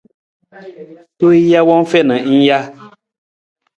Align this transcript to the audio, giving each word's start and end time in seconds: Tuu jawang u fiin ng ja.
Tuu 1.17 1.35
jawang 1.49 1.83
u 1.85 1.89
fiin 1.91 2.09
ng 2.27 2.39
ja. 2.47 2.59